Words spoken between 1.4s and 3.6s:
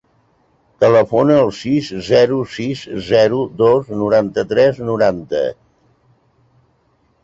al sis, zero, sis, zero,